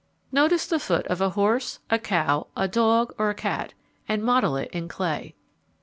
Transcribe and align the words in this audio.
__Notice 0.35 0.67
the 0.67 0.79
foot 0.79 1.05
of 1.05 1.21
a 1.21 1.29
horse, 1.29 1.77
a 1.91 1.99
cow, 1.99 2.47
a 2.57 2.67
dog, 2.67 3.13
or 3.19 3.29
a 3.29 3.35
cat, 3.35 3.75
and 4.07 4.23
model 4.23 4.57
it 4.57 4.71
in 4.71 4.87
clay. 4.87 5.35